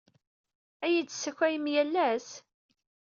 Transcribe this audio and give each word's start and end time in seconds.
Ad 0.85 0.89
iyi-d-tessakayem 0.91 1.65
yal 1.73 1.95
ass? 2.09 2.29